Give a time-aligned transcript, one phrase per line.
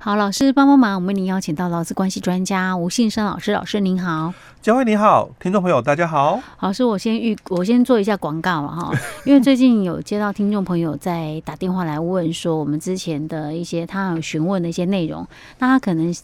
[0.00, 4.32] 好，老师帮帮忙，我们为您邀请到劳资关系专家吴信生老师，老师您好，
[4.62, 6.40] 佳慧你好，听众朋友大家好。
[6.60, 8.92] 老师，我先预我先做一下广告了哈，
[9.26, 15.26] 因为最近有接到听众朋友在打电话来问说，我们之前的一些他有询问的一些内容，
[15.58, 16.14] 那他可能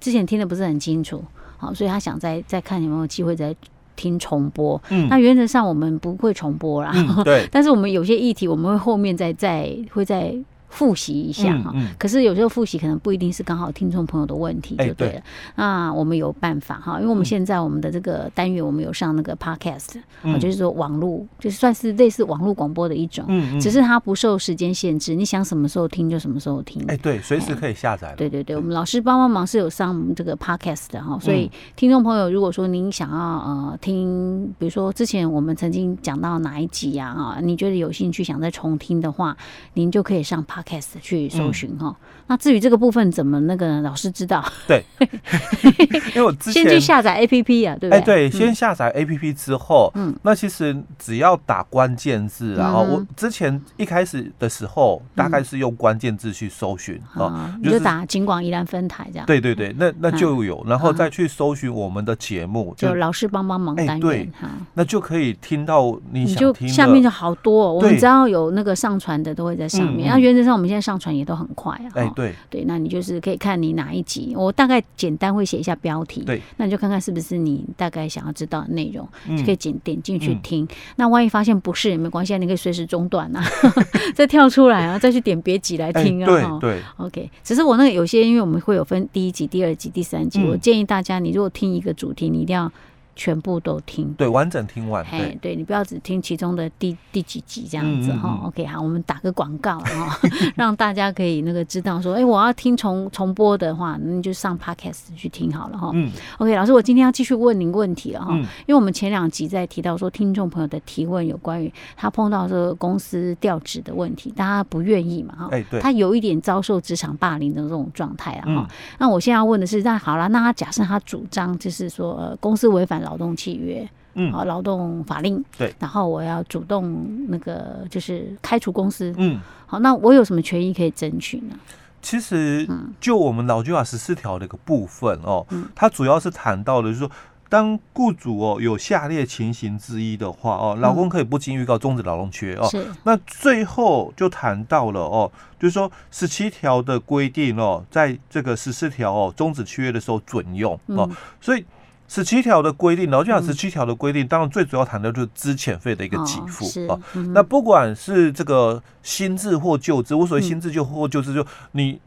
[0.00, 1.20] 之前听的不是很清楚，
[1.56, 3.52] 好，所以他想再再看有没有机会再
[3.96, 4.80] 听重播。
[4.90, 10.32] 嗯，那原则上我们不会重播啦，嗯、对， 但是我们有些议题我们会后面再再会再。
[10.74, 11.84] 复习一下哈，嗯。
[11.84, 15.22] 嗯、可是有时候复习可能不一定是刚好听众朋友的问题，就对了。
[15.54, 23.24] 那我们有办法哈，因为我们现在我们的这个单元，我们有上那个 podcast，、嗯、就是说网络，就是算是类似网络广播的一种，
[23.60, 26.82] 只是它不受时间限制，你想什么时候听就什么时候听。
[26.88, 28.12] 哎、欸，对，随时可以下载。
[28.16, 39.36] 对对对，我们老师帮帮忙是有上这个 podcast 的哈，所以听众朋友如果说您想要呃听，比如说之前我们曾经讲到哪一集呀啊，你觉得有兴趣想再重听的话，
[39.74, 40.63] 您就可以上 podcast
[41.00, 41.88] 去搜寻哈。
[41.88, 41.96] 嗯、
[42.28, 44.44] 那至于这个部分怎么那个老师知道？
[44.66, 44.84] 对，
[46.14, 47.98] 因为我之前先去下载 APP 啊，对不对？
[47.98, 59.26] 哎，对，先下载 APP 之后，嗯，那其实只要打关键字，然后我之前一开始的时候，大概是用关键字去搜寻啊，你就打警广宜兰分台这样。
[59.26, 64.30] 对对对，那那就有，然后再去搜寻我们的节目，就老师帮帮忙单元，对，
[64.74, 66.72] 那就可以听到你想听的。
[66.72, 70.08] 下面就好多，我们只要有那个上传的都会在上面。
[70.08, 71.90] 那原则上我们现在上传也都很快啊。
[71.94, 80.66] 哎，对对，那你就是可以看你哪一集，我大概简单会写一下标题，对，那你就看看是不是你大概想要知道的内容，就可以点点进去听。
[80.96, 83.44] 那万一发现不是也没关系，你可以随时中断啊，
[84.14, 86.58] 再跳出来啊，再去点别集来听啊。
[86.60, 87.30] 对对，OK。
[87.42, 92.70] 只是我那个有些，因为我们会有分第一集、第二集、第三集，我建议大家，你如果听一个主题，你一定要。
[93.16, 95.04] 全部都听，对，完整听完。
[95.04, 98.40] 哎，对，你不要只听其中的第第几集这样子哈。
[98.44, 100.18] OK，好，我们打个广告哈，
[100.56, 105.90] 让大家可以那个知道说，哎，我要听重重播的话，那你就上 Podcast 去听好了哈。
[105.94, 106.10] 嗯。
[106.38, 115.48] OK，老师，我今天要继续问您问题了哈，因为我们前两集在提到说，听众朋友的提问有关于他碰到这个公司调职的问题，大家不愿意嘛哈。
[115.52, 115.78] 哎，对。
[115.80, 118.66] 他有一点遭受职场霸凌的这种状态了哈。
[118.98, 123.03] 那我现在要问的是，那好了，那他假设他主张就是说，呃，公司违反。
[123.04, 131.54] 劳动契约，嗯，啊，劳动法令，对，然后我要主动那个就是开除公司，嗯，好，那我有什么权益可以争取呢？
[132.02, 132.68] 其实，
[133.00, 137.10] 就我们劳基法十四条的一个部分哦，嗯，它主要是谈到的就是说，
[137.48, 151.08] 当雇主哦有下列情形之一的话哦，劳工可以不经预告终止劳动契约哦，是，那最后就谈到了哦，就是说十七条的规定哦，在这个十四条哦终止契约的时候准用哦，
[151.40, 151.64] 所以。
[152.06, 156.98] 十七条的规定，劳基法十七条的规定，当然最主要谈的就是资遣费的一个给付啊。
[157.32, 161.98] 那不管是这个新制或旧制，无所谓新制就或旧制，就你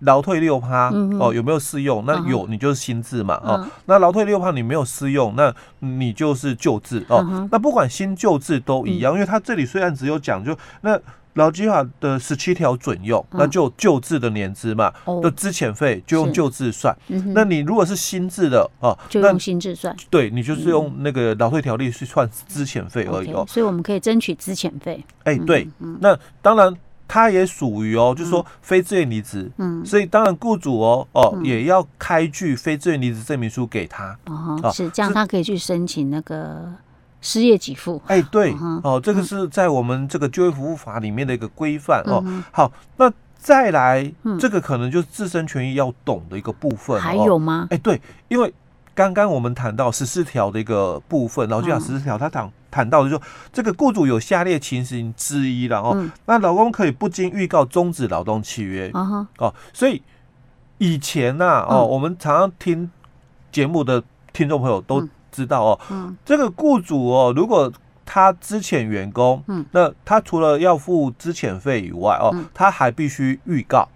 [0.00, 2.04] 劳退六趴哦，有没有适用？
[2.06, 3.66] 那有，你就是新制嘛哦。
[3.86, 7.48] 那劳退六趴你没有适用，那你就是旧制哦。
[7.50, 11.00] 那不管新旧制都一样，因为它这里虽然只有讲就那。
[11.36, 14.92] 劳基法的十七条准用，那就旧制的年资嘛，
[15.22, 16.96] 的资遣费就用旧制算。
[17.34, 19.94] 那你如果是新制的哦，就用新制算。
[20.10, 23.44] 对，你就是用那个劳退条例去算资遣费而已哦。
[23.46, 25.04] 所以我们可以争取资遣费。
[25.24, 25.68] 哎，对，
[26.00, 26.74] 那当然
[27.06, 29.50] 他也属于哦，就是说非自愿离职。
[29.58, 34.18] 嗯，所以当然雇主哦哦也要开具非自愿离职证明书给他。
[34.26, 36.72] 哦，是这样，他可以去申请那个。
[37.26, 38.54] 失业给付，哎，对，
[38.84, 42.22] 哦，这个是在我们这个就业服务法里面的一个规范哦。
[42.52, 47.00] 好，那再来，这个可能就是自身权益要懂的一个部分。
[47.00, 47.66] 还有吗？
[47.70, 48.54] 哎，对，因为
[48.94, 53.20] 刚刚我们谈到十四条的一个部分，然后就讲十四条，他谈谈到的就
[53.52, 58.88] 这个雇主有下列情形之一，然后那劳工可以不经预告终止劳动契约。
[59.38, 60.00] 哦，所以
[60.78, 62.88] 以前呢，哦，我们常常听
[63.50, 64.00] 节目的
[64.32, 65.08] 听众朋友都。
[65.36, 67.70] 知道哦，嗯，这个雇主哦，如果
[68.06, 73.86] 他资遣员工，嗯，那他除了要付资遣费以外哦，他还必须预告，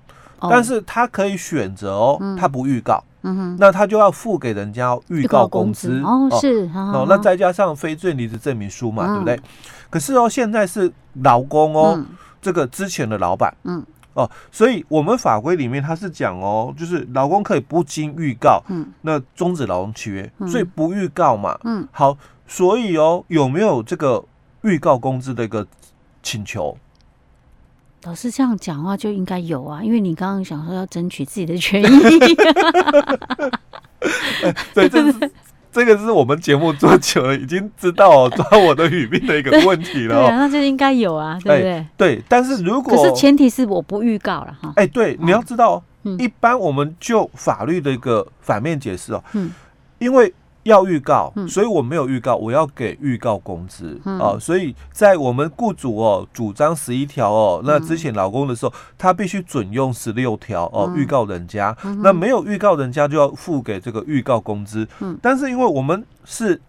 [0.50, 6.02] 但是他可以选择哦，他不预告，嗯哼，那他就要付给人家预告工资。
[6.04, 9.40] 哦，是哦，那再加上非罪离职证明书嘛，对不对？
[9.88, 10.92] 可是哦，现在是
[11.22, 11.98] 劳工哦，
[12.42, 13.82] 这个之前的老板，嗯。
[14.14, 22.16] 哦，所以我们法规里面他是讲哦，就是劳工可以不经预告，嗯，那终止劳动契约，所以不预告嘛，嗯，好，
[22.46, 24.24] 所以哦，有没有这个
[24.62, 25.66] 预告工资的一个
[26.22, 26.76] 请求？
[28.04, 32.18] 老师这样讲的话就应该有啊，因为你刚刚想说要争取自己的权益，
[34.74, 35.30] 对，这是。
[35.80, 40.14] 这个是我们节目做久了，已经知道抓我的语病的一个问题了。
[40.20, 41.86] 对啊，那就应该有啊，对不对？
[41.96, 44.70] 对，但是如果可是前提是我不预告了哈。
[44.76, 45.82] 哎，对，你要知道，
[46.18, 49.50] 一般我们就法律的一个反面解释哦，嗯，
[49.98, 50.34] 因为。
[50.64, 54.38] 要预告，所以我没有预告，我要给预告工资啊、嗯呃。
[54.38, 61.74] 所以在我们雇主哦主张十一条哦，那之前劳工的时候，他必须准用十六条哦预告人家。
[61.84, 64.86] 嗯、那没有预告人家就要付给这个预告工资。
[65.00, 66.60] 嗯，但是因为我们是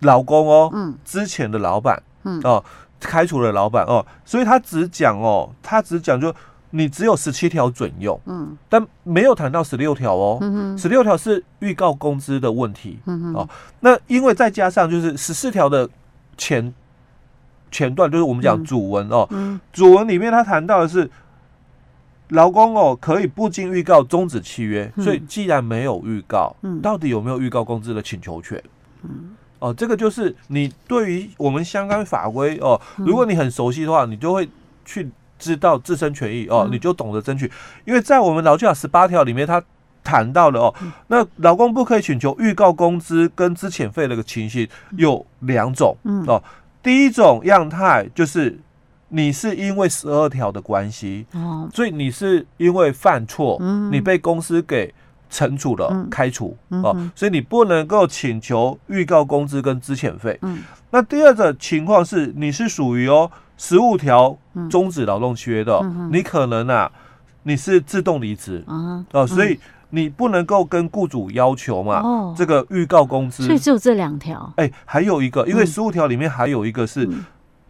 [0.00, 2.62] 劳工哦，嗯，之前的老板，嗯哦，
[3.00, 6.34] 开除了老板哦，所以他只讲哦，他只讲就。
[6.76, 10.40] 你只有十七条准用，嗯，但没有谈到十六条哦，
[10.76, 13.48] 十六条是预告工资的问题，嗯哦，
[13.78, 15.88] 那因为再加上就是十四条的
[16.36, 16.74] 前
[17.70, 21.08] 前段，就是我们讲主文哦，嗯，主文里面他谈到的是
[22.30, 28.60] 劳工哦可以不经预告终止契约，所以既然没有预告，嗯，到底有没有预告工资的请求权？
[29.04, 34.48] 嗯，哦，这个就是你对于我们相关法规哦，如果你很熟悉的话，你就会
[34.84, 35.08] 去。
[35.44, 37.50] 知道自身权益哦，你就懂得争取。
[37.84, 39.62] 因为在我们劳基法十八条里面，他
[40.02, 40.74] 谈到了哦，
[41.08, 45.94] 那劳工不可以请求预告工资跟资遣费的一个情形有两种
[46.26, 46.42] 哦。
[46.82, 48.58] 第一种样态就是
[49.08, 53.58] 你是因为十二条的关系哦，所以你是因为犯错，
[53.92, 54.92] 你被公司给
[55.30, 60.40] 惩处了，开除哦，所以你不能够请求预告工资跟资遣费。
[60.90, 63.30] 那第二种情况是你是属于哦。
[63.56, 64.36] 十五条
[64.70, 66.90] 终止劳动契约的，嗯、你可能啊，
[67.44, 69.58] 你是自动离职啊，哦，所以
[69.90, 74.52] 你不能够跟雇主要求嘛，哦、这个预告工资，所以只有这两条。
[74.56, 77.08] 哎，还有一个，因为十五条里面还有一个是。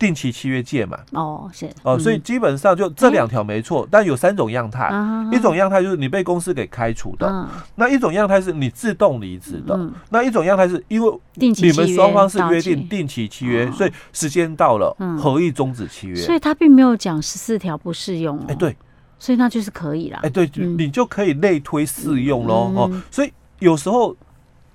[0.05, 0.99] 嗯定期契约借嘛。
[1.13, 1.67] 哦，是。
[1.83, 4.91] 哦，所以基本上就这两条没错，但有三种样态，
[5.33, 18.77] 一种样态就是你被公司给开除的，那一种样态是你自动离职的，那一种样态是因为你们双方是约定定期契约，所以时间到了，合意终止契约，所以他并没有讲十四条不适用，哎对，
[19.19, 24.15] 所以那就是可以啦，哎对，你就可以类推适用喽哦，所以有时候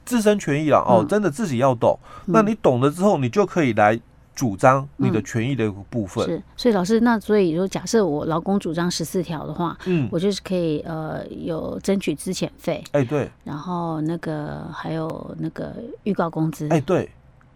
[0.05, 3.99] 自身权益了哦，真的自己要懂，那你懂了之后，你就可以来。
[4.39, 17.09] 主张你的权益的一个部分、嗯、是，所以老师，那所以说，假设我劳工主张十四条的话，嗯，我就是可以呃有争取资遣费，哎、欸、对，然后那个还有那个预告工资，哎、欸、对，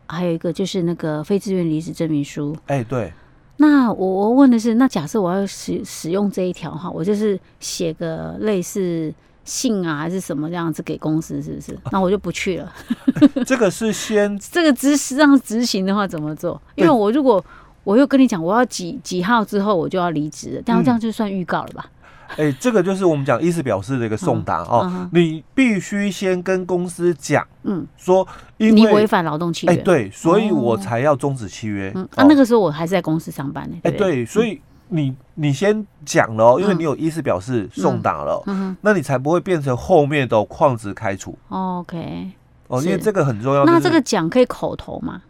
[0.07, 3.13] 还有一个就是那个非自愿离职证明书，哎、欸、对，
[3.55, 9.13] 那我我问的是，那假设我要使使用这一条哈，我就是写个类似。
[9.45, 11.77] 信啊，还是什么这样子给公司，是不是？
[11.91, 12.73] 那我就不去了。
[13.45, 16.61] 这个是先 这个执实上执行的话怎么做？
[16.75, 17.43] 因为我如果
[17.83, 21.85] 我又跟你讲，我要几几号之后我就要离职了，这样这样就算预告了吧？
[22.31, 24.81] 哎、欸，这个就是我们讲意思表示的一个送达哦。
[24.91, 28.27] 嗯、你必须先跟公司讲，嗯，说
[28.57, 31.91] 因为你违反劳动契约，哎、欸，对，所以我才要终止契约。
[31.93, 33.75] 嗯，啊，那个时候我还是在公司上班呢。
[33.83, 34.61] 哎、欸，对，所以。
[34.89, 41.35] 你你先讲了，因为你有意思表示送达了，嗯嗯、那你才不会变成后面的旷职开除。
[41.49, 42.29] OK，
[42.67, 43.65] 哦，因为这个很重要。
[43.65, 45.21] 那这个讲可以口头吗？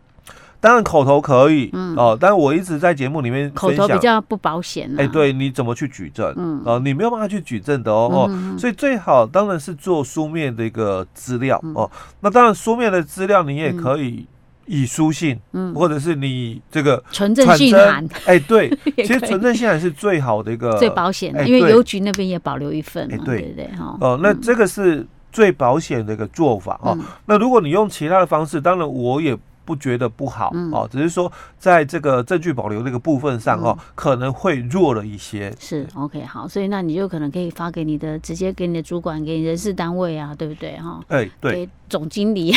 [0.59, 4.89] 当然口头可以，嗯、哦，但是我一直在节目里面口头比较不保险。
[4.97, 6.33] 哎、欸，对，你怎么去举证？
[6.37, 11.91] 嗯，哦，你没有办法去举证的哦，哦，嗯、所以最好当然是做书面的一个资料、嗯、哦。
[12.21, 14.25] 那当然书面的资料你也可以。
[14.65, 23.97] 以书信，嗯，或者是你这个纯正信函，哎，对， 其实纯正信函是最好的一个最保险的，因为邮局那边也保留一份，哎，对对哈。
[23.99, 26.97] 哦，那这个是最保险的一个做法哦。
[27.25, 29.37] 那如果你用其他的方式，当然我也。
[29.65, 35.55] 不觉得不好哦，只是说在这个证据保留这个部分上哦，可能会弱了一些。
[35.57, 40.99] 是 OK 好，所以那你就可能可以发给你的，直接给你的主管，给你人事单位啊，对不对哈？
[41.07, 42.53] 哎，对，给总经理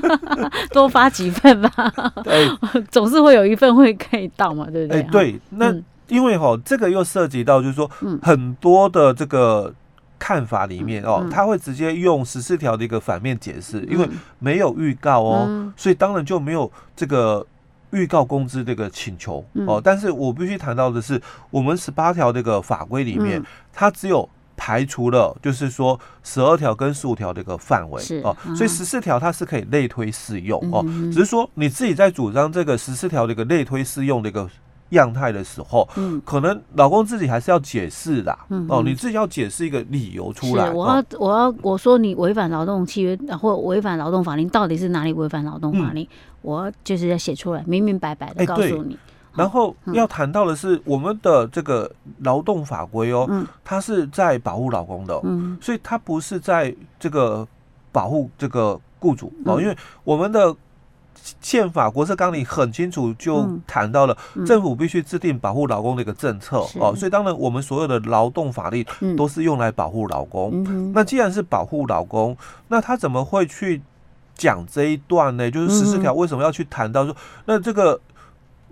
[0.72, 1.92] 多发几份吧。
[2.24, 2.48] 对，
[2.90, 5.02] 总是会有一份会可以到嘛，对不对？
[5.02, 5.70] 哎，对，那
[6.08, 7.90] 因为哈，这个又涉及到就是说，
[8.22, 9.74] 很多的这个。
[10.20, 14.06] 看法里面哦，他会直接用十四条的一个反面解释，因为
[14.38, 17.44] 没有预告哦，所以当然就没有这个
[17.90, 19.80] 预告工资这个请求哦。
[19.82, 34.48] 但是我必须谈到的是，我们十八条这个法规里面，它只有排除了就是说十二条跟十五条的一个范围哦，所以十四条它是可以类推适用哦，只是说你自己在主张这个十四条的一个类推适用的一个。
[34.90, 40.70] 样态的时候，嗯，可能老公自己还是要解释的，嗯，哦，你自己要解释一个理由出来。
[40.70, 46.06] 我要，我要，我说你违反劳动契约或违反劳动法令，到底是哪里违反劳动法令？
[46.42, 48.96] 我就是要写出来，明明白白的告诉你。
[49.34, 57.46] 然后要谈到的是我们的这个劳动法规哦，嗯它是在保护老公的，嗯，所以它不是在这个
[57.92, 60.54] 保护这个雇主哦，因为我们的。
[61.40, 66.94] 宪法国策纲领很清楚就谈到了，政府必须制定保护劳工的一个政策哦。
[66.94, 68.86] 所以当然我们所有的劳动法律
[69.16, 70.92] 都是用来保护劳工。
[70.92, 72.36] 那既然是保护劳工，
[72.68, 73.80] 那他怎么会去
[74.34, 75.50] 讲这一段呢？
[75.50, 78.00] 就是十四条为什么要去谈到说，那这个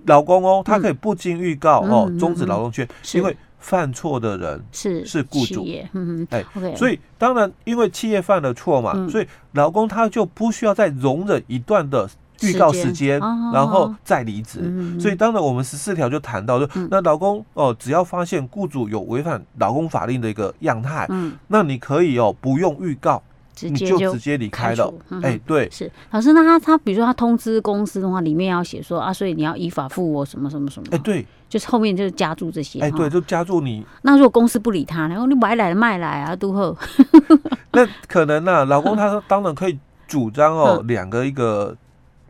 [0.07, 3.37] 劳工哦，他可以不经预告哦终止劳动权，因为。
[3.61, 6.45] 犯错的人是是雇主，嗯哎，
[6.77, 12.09] 所以当然因为企业犯了错嘛，所以劳工他就不需要再容忍一段的
[12.43, 13.19] 预告时间，
[13.53, 14.99] 然后再离职。
[15.01, 21.09] 所以当然我们十四条就谈到，就那老公哦，只要发现雇主有违反劳工法令的一个样态，
[21.49, 23.23] 那你可以哦不用预告。
[23.59, 25.91] 直接就直接离开了，哎，对，是。
[26.13, 26.33] 老师。
[26.33, 33.85] 那他他比如说他通知公司的话，里面要写说啊，所以你要依法付我什么什么什么，哎，对，就是后面就是加注这些，哎，对，就加注你。
[34.03, 36.77] 那如果公司不理他，然后你买来卖来啊，都后。
[37.75, 39.77] 那可能呢，老公他当然可以
[40.07, 41.77] 主张哦，两个一个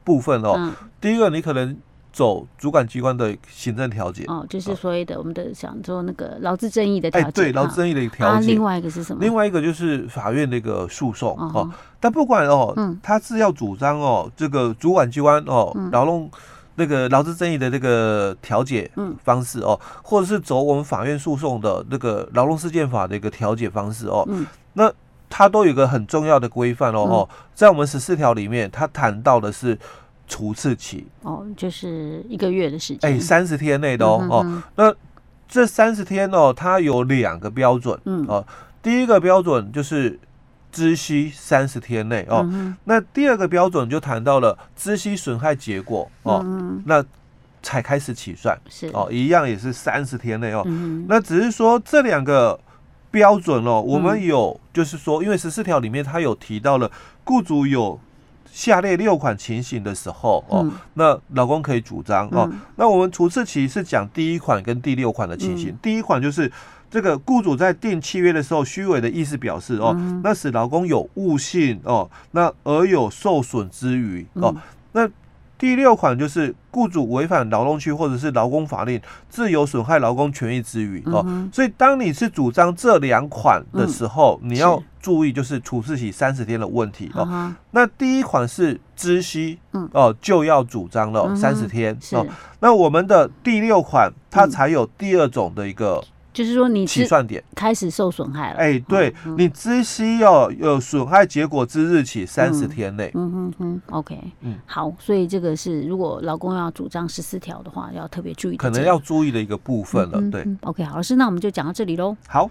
[0.08, 1.76] 部分哦，第一个你可能。
[2.10, 8.46] 走主管机关的行政调解哦，就是所谓的我们的想做那个劳资争议的调解，哎，对，劳资争议的调解。
[8.46, 9.22] 另外一个是什么？
[9.22, 11.70] 另外一个就是法院的一个诉讼哦。
[12.00, 16.28] 但不管哦，他是要主张哦，这个主管机关哦，劳动
[16.74, 18.90] 那个劳资争议的这个调解
[19.22, 24.26] 方式哦，或者是走我们法院诉讼的那个劳动事件法的一个调解方式哦，
[24.72, 24.90] 那
[25.28, 29.78] 它都有一个很重要的规范哦哦，在我们十四条里面，它谈到的是。
[30.30, 31.06] 除斥期。
[31.22, 34.62] 哦，就是一个月的时间，哎，三十天内的哦哦。
[34.76, 34.94] 那
[35.48, 38.26] 这三十天哦，它有两个标准，嗯。
[38.28, 38.46] 哦，
[38.82, 40.20] 第一个标准就是
[40.70, 42.46] 知悉三十天内哦，
[42.84, 46.44] 那第二个标准就谈到了知悉损害结果哦，
[46.84, 47.02] 那
[47.62, 48.88] 才开始起算是。
[48.88, 50.62] 哦，一样也是三十天内哦，
[51.08, 52.60] 那只是说这两个
[53.10, 56.90] 标准哦，我们有就是说，因为十四条里面它有提到了
[57.24, 57.98] 雇主有。
[58.50, 62.48] 下列六款情形的时候哦，嗯、那老公可以主张哦。
[62.50, 65.68] 嗯、那我们处置期是讲第一款跟第六款的情形。
[65.68, 66.50] 嗯、第一款就是
[66.90, 74.60] 这个雇主在订契约的时候虚伪的意思表示哦，嗯、那使劳工有误信哦，那而有受损之余哦，嗯、
[74.92, 75.10] 那。
[75.58, 81.26] 第六款就是雇主违反劳动区或者是劳工法令，自由损害劳工权益之余哦。
[81.52, 87.52] 所以当你是主张这两款的时候，你要注意就是处置期三十天的问题哦。
[87.72, 89.58] 那第一款是知悉
[89.92, 92.24] 哦，就要主张了三十天哦。
[92.60, 96.02] 那我们的第六款它才有第二种的一个。
[96.38, 98.58] 就是说，你起算点开始受损害了。
[98.60, 103.10] 哎，对，你知悉要有损害结果之日起三十天内。
[103.14, 110.22] 嗯哼哼，OK，嗯，好，所以这个是如果老公要主张十四条的话，要特别注意，可能要注意的一个部分了。
[110.30, 112.16] 对，OK，好，老师，那我们就讲到这里喽。
[112.28, 112.48] 好。